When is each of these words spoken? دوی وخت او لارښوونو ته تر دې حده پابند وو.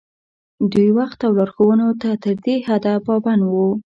دوی 0.71 0.89
وخت 0.99 1.19
او 1.27 1.31
لارښوونو 1.39 1.87
ته 2.01 2.09
تر 2.23 2.35
دې 2.45 2.55
حده 2.67 2.93
پابند 3.07 3.41
وو. 3.53 3.69